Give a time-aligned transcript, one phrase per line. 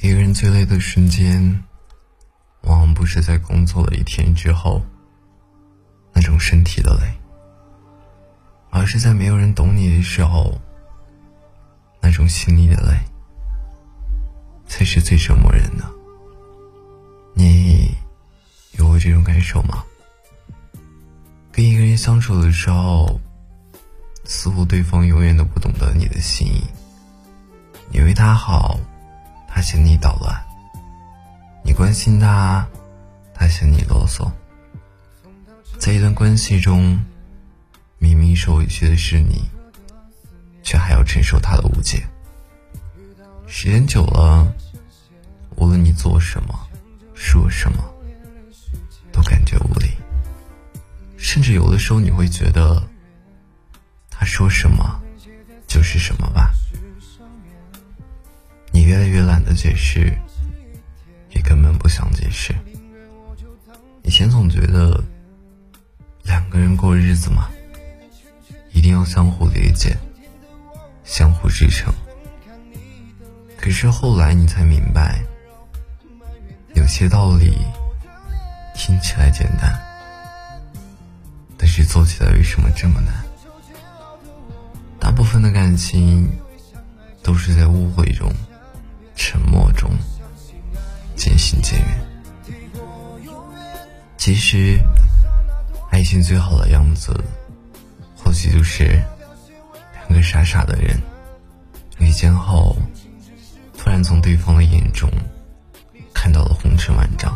[0.00, 1.62] 一个人最累的瞬间，
[2.62, 4.82] 往往不是在工作了一天之后
[6.12, 7.06] 那种身体的累，
[8.70, 10.58] 而是在没有人懂你的时候
[12.00, 12.98] 那种心里的累，
[14.66, 15.84] 才是最折磨人的。
[17.34, 17.94] 你
[18.72, 19.84] 有过这种感受吗？
[21.52, 23.20] 跟一个人相处的时候，
[24.24, 26.64] 似乎对方永远都不懂得你的心意，
[27.88, 28.80] 你为他好。
[29.54, 30.34] 他嫌你捣乱，
[31.62, 32.66] 你关心他，
[33.34, 34.32] 他嫌你啰嗦。
[35.78, 36.98] 在一段关系中，
[37.98, 39.44] 明明受委屈的是你，
[40.62, 42.02] 却还要承受他的误解。
[43.46, 44.50] 时间久了，
[45.56, 46.58] 无论你做什么、
[47.14, 47.84] 说什么，
[49.12, 49.90] 都感觉无力。
[51.18, 52.82] 甚至有的时候，你会觉得，
[54.08, 54.98] 他说什么
[55.66, 56.50] 就是什么吧。
[58.82, 60.12] 你越来越懒得解释，
[61.30, 62.52] 也根本不想解释。
[64.02, 65.00] 以前总觉得
[66.24, 67.48] 两个人过日子嘛，
[68.72, 69.96] 一定要相互理解、
[71.04, 71.94] 相互支撑。
[73.56, 75.22] 可是后来你才明白，
[76.74, 77.56] 有些道理
[78.74, 79.80] 听起来简单，
[81.56, 83.14] 但是做起来为什么这么难？
[84.98, 86.28] 大部分的感情
[87.22, 88.28] 都是在误会中。
[89.32, 89.90] 沉默中
[91.16, 91.88] 渐行渐远。
[94.18, 94.78] 其实，
[95.90, 97.18] 爱情最好的样子，
[98.14, 99.02] 或许就是
[99.94, 101.00] 两个傻傻的人
[101.98, 102.76] 遇见后，
[103.78, 105.10] 突然从对方的眼中
[106.12, 107.34] 看到了红尘万丈，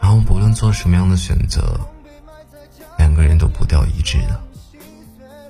[0.00, 1.80] 然后不论做什么样的选择，
[2.96, 4.40] 两个人都步调一致的，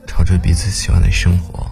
[0.07, 1.71] 朝着彼此喜欢的生活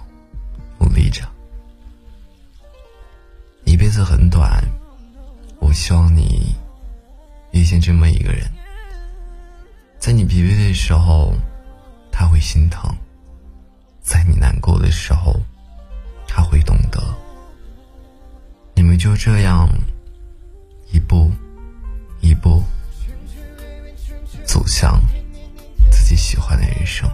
[3.96, 4.62] 子很短，
[5.58, 6.54] 我希望你
[7.52, 8.46] 遇见这么一个人，
[9.98, 11.32] 在你疲惫的时候，
[12.12, 12.94] 他会心疼；
[14.02, 15.40] 在你难过的时候，
[16.28, 17.02] 他会懂得。
[18.74, 19.66] 你们就这样
[20.92, 21.32] 一步
[22.20, 22.62] 一步
[24.44, 25.00] 走向
[25.90, 27.08] 自己喜欢的人生。